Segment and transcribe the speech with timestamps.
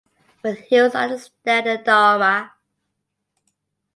[0.41, 2.53] When he was understand the Dharma.